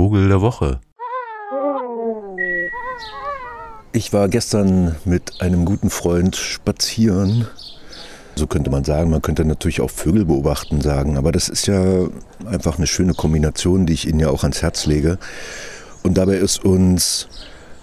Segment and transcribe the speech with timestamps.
[0.00, 0.80] Vogel der Woche.
[3.92, 7.46] Ich war gestern mit einem guten Freund spazieren.
[8.34, 12.08] So könnte man sagen, man könnte natürlich auch Vögel beobachten sagen, aber das ist ja
[12.46, 15.18] einfach eine schöne Kombination, die ich Ihnen ja auch ans Herz lege.
[16.02, 17.28] Und dabei ist uns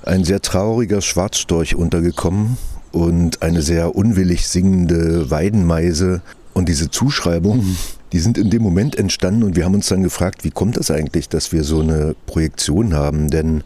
[0.03, 2.57] ein sehr trauriger Schwarzstorch untergekommen
[2.91, 6.23] und eine sehr unwillig singende Weidenmeise.
[6.55, 7.77] Und diese Zuschreibung,
[8.13, 10.91] die sind in dem Moment entstanden und wir haben uns dann gefragt, wie kommt das
[10.91, 13.29] eigentlich, dass wir so eine Projektion haben?
[13.29, 13.63] Denn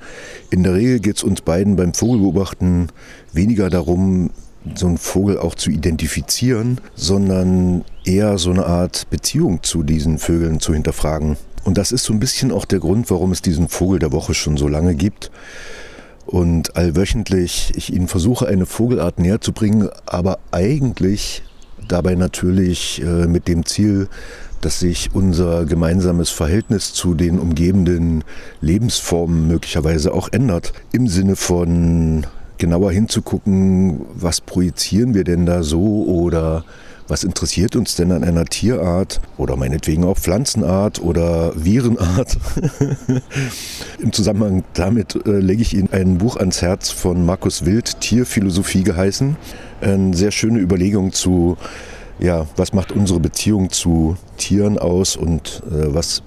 [0.50, 2.88] in der Regel geht es uns beiden beim Vogelbeobachten
[3.34, 4.32] weniger darum,
[4.76, 10.60] so einen Vogel auch zu identifizieren, sondern eher so eine Art Beziehung zu diesen Vögeln
[10.60, 11.38] zu hinterfragen.
[11.64, 14.34] Und das ist so ein bisschen auch der Grund, warum es diesen Vogel der Woche
[14.34, 15.32] schon so lange gibt.
[16.26, 21.44] Und allwöchentlich ich Ihnen versuche, eine Vogelart näher zu bringen, aber eigentlich
[21.92, 24.08] dabei natürlich äh, mit dem Ziel,
[24.62, 28.24] dass sich unser gemeinsames Verhältnis zu den umgebenden
[28.62, 30.74] Lebensformen möglicherweise auch ändert.
[30.92, 32.26] Im Sinne von
[32.58, 36.64] genauer hinzugucken, was projizieren wir denn da so oder
[37.12, 42.38] was interessiert uns denn an einer Tierart oder meinetwegen auch Pflanzenart oder Virenart?
[44.00, 48.84] Im Zusammenhang damit äh, lege ich Ihnen ein Buch ans Herz von Markus Wild, Tierphilosophie
[48.84, 49.36] geheißen.
[49.82, 51.58] Eine sehr schöne Überlegung zu,
[52.18, 56.24] ja, was macht unsere Beziehung zu Tieren aus und äh, was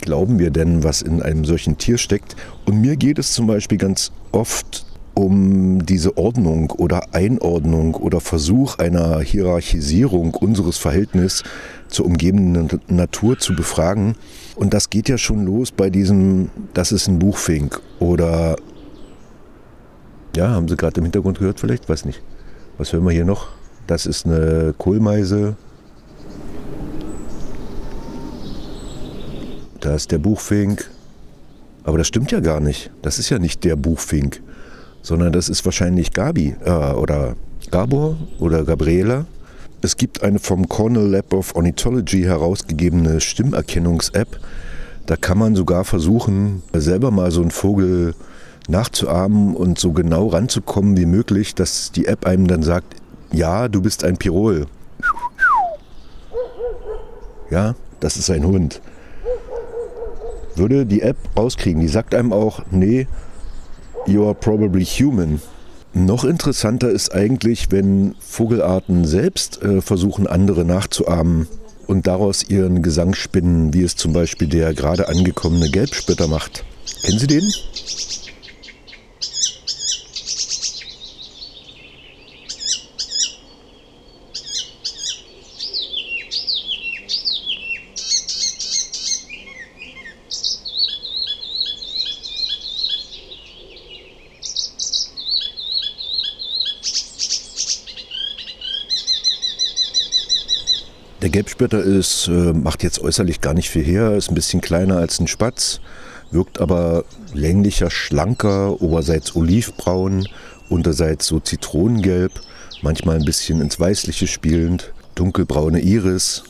[0.00, 2.36] glauben wir denn, was in einem solchen Tier steckt.
[2.66, 4.86] Und mir geht es zum Beispiel ganz oft
[5.20, 11.42] um diese Ordnung oder Einordnung oder Versuch einer Hierarchisierung unseres Verhältnisses
[11.88, 14.16] zur umgebenden Natur zu befragen.
[14.56, 18.56] Und das geht ja schon los bei diesem, das ist ein Buchfink oder,
[20.34, 21.88] ja, haben Sie gerade im Hintergrund gehört vielleicht?
[21.88, 22.22] Weiß nicht.
[22.78, 23.48] Was hören wir hier noch?
[23.86, 25.56] Das ist eine Kohlmeise.
[29.80, 30.90] Da ist der Buchfink.
[31.84, 32.90] Aber das stimmt ja gar nicht.
[33.02, 34.42] Das ist ja nicht der Buchfink
[35.02, 37.36] sondern das ist wahrscheinlich Gabi äh, oder
[37.70, 39.26] Gabor oder Gabriela.
[39.82, 44.38] Es gibt eine vom Cornell Lab of Ornithology herausgegebene Stimmerkennungs-App.
[45.06, 48.14] Da kann man sogar versuchen, selber mal so einen Vogel
[48.68, 52.96] nachzuahmen und so genau ranzukommen wie möglich, dass die App einem dann sagt,
[53.32, 54.66] ja, du bist ein Pirol.
[57.50, 58.80] Ja, das ist ein Hund.
[60.56, 63.06] Würde die App rauskriegen, die sagt einem auch, nee,
[64.06, 65.40] You are probably human.
[65.92, 71.48] Noch interessanter ist eigentlich, wenn Vogelarten selbst äh, versuchen, andere nachzuahmen
[71.86, 76.64] und daraus ihren Gesang spinnen, wie es zum Beispiel der gerade angekommene Gelbspötter macht.
[77.02, 77.52] Kennen Sie den?
[101.22, 104.96] Der Gelbspötter ist, äh, macht jetzt äußerlich gar nicht viel her, ist ein bisschen kleiner
[104.96, 105.80] als ein Spatz,
[106.30, 107.04] wirkt aber
[107.34, 110.26] länglicher, schlanker, oberseits olivbraun,
[110.70, 112.32] unterseits so zitronengelb,
[112.80, 116.42] manchmal ein bisschen ins Weißliche spielend, dunkelbraune Iris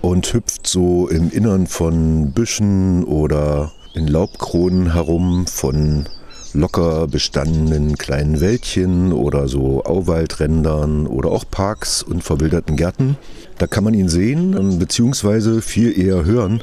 [0.00, 6.08] und hüpft so im Innern von Büschen oder in Laubkronen herum von
[6.56, 13.16] locker bestandenen kleinen Wäldchen oder so Auwaldrändern oder auch Parks und verwilderten Gärten.
[13.58, 16.62] Da kann man ihn sehen, beziehungsweise viel eher hören.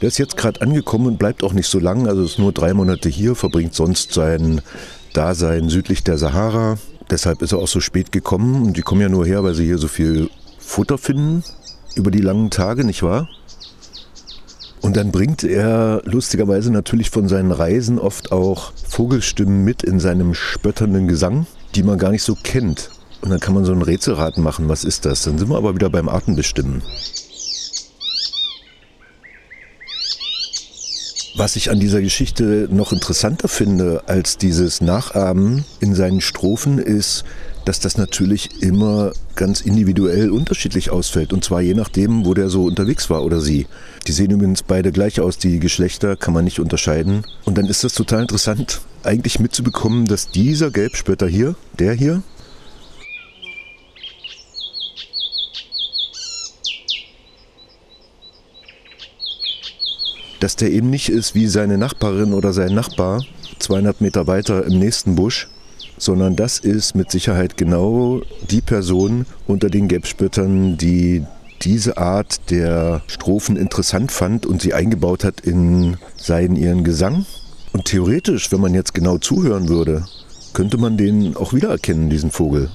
[0.00, 2.72] Der ist jetzt gerade angekommen und bleibt auch nicht so lang, also ist nur drei
[2.72, 4.60] Monate hier, verbringt sonst sein
[5.12, 6.78] Dasein südlich der Sahara.
[7.10, 9.64] Deshalb ist er auch so spät gekommen und die kommen ja nur her, weil sie
[9.64, 11.42] hier so viel Futter finden
[11.96, 13.28] über die langen Tage, nicht wahr?
[14.80, 20.34] Und dann bringt er lustigerweise natürlich von seinen Reisen oft auch Vogelstimmen mit in seinem
[20.34, 22.90] spötternden Gesang, die man gar nicht so kennt.
[23.20, 25.22] Und dann kann man so ein Rätselraten machen, was ist das?
[25.22, 26.82] Dann sind wir aber wieder beim Artenbestimmen.
[31.38, 37.22] Was ich an dieser Geschichte noch interessanter finde als dieses Nachahmen in seinen Strophen ist,
[37.64, 41.32] dass das natürlich immer ganz individuell unterschiedlich ausfällt.
[41.32, 43.68] Und zwar je nachdem, wo der so unterwegs war oder sie.
[44.08, 47.22] Die sehen übrigens beide gleich aus, die Geschlechter kann man nicht unterscheiden.
[47.44, 52.24] Und dann ist das total interessant, eigentlich mitzubekommen, dass dieser Gelbspötter hier, der hier,
[60.40, 63.22] dass der eben nicht ist wie seine Nachbarin oder sein Nachbar
[63.58, 65.48] 200 Meter weiter im nächsten Busch,
[65.96, 71.24] sondern das ist mit Sicherheit genau die Person unter den Gelbspöttern, die
[71.62, 77.26] diese Art der Strophen interessant fand und sie eingebaut hat in seinen ihren Gesang.
[77.72, 80.04] Und theoretisch, wenn man jetzt genau zuhören würde,
[80.52, 82.70] könnte man den auch wiedererkennen, diesen Vogel.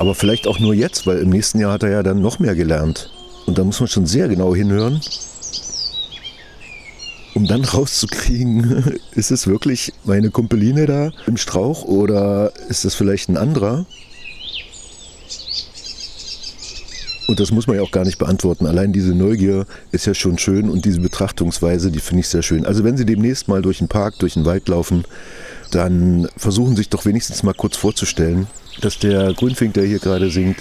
[0.00, 2.54] Aber vielleicht auch nur jetzt, weil im nächsten Jahr hat er ja dann noch mehr
[2.54, 3.10] gelernt.
[3.44, 4.98] Und da muss man schon sehr genau hinhören,
[7.34, 13.28] um dann rauszukriegen, ist es wirklich meine Kumpeline da im Strauch oder ist das vielleicht
[13.28, 13.84] ein anderer?
[17.28, 18.64] Und das muss man ja auch gar nicht beantworten.
[18.64, 22.64] Allein diese Neugier ist ja schon schön und diese Betrachtungsweise, die finde ich sehr schön.
[22.64, 25.04] Also wenn Sie demnächst mal durch den Park, durch den Wald laufen,
[25.74, 28.46] dann versuchen Sie sich doch wenigstens mal kurz vorzustellen,
[28.80, 30.58] dass der Grünfink, der hier gerade singt,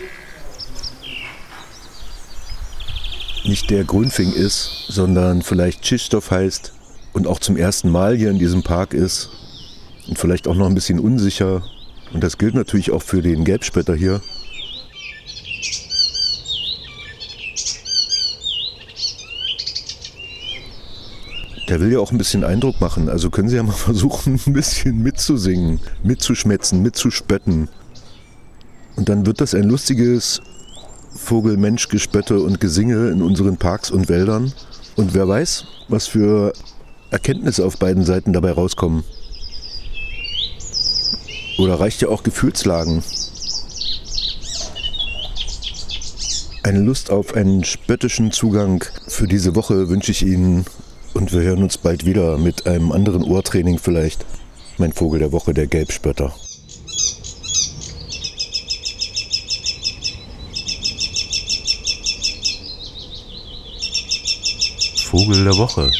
[3.45, 6.73] nicht der Grünfing ist, sondern vielleicht Tschistow heißt
[7.13, 9.29] und auch zum ersten Mal hier in diesem Park ist
[10.07, 11.63] und vielleicht auch noch ein bisschen unsicher.
[12.13, 14.21] Und das gilt natürlich auch für den Gelbspötter hier.
[21.69, 23.09] Der will ja auch ein bisschen Eindruck machen.
[23.09, 27.69] Also können Sie ja mal versuchen, ein bisschen mitzusingen, mitzuschmetzen, mitzuspötten.
[28.95, 30.41] Und dann wird das ein lustiges
[31.15, 34.51] Vogel-Mensch-Gespötte und Gesinge in unseren Parks und Wäldern.
[34.95, 36.53] Und wer weiß, was für
[37.11, 39.03] Erkenntnisse auf beiden Seiten dabei rauskommen.
[41.59, 43.03] Oder reicht ja auch Gefühlslagen.
[46.63, 50.65] Eine Lust auf einen spöttischen Zugang für diese Woche wünsche ich Ihnen
[51.19, 54.25] und wir hören uns bald wieder mit einem anderen Ohrtraining vielleicht.
[54.77, 56.33] Mein Vogel der Woche, der Gelbspötter.
[64.95, 65.91] Vogel der Woche.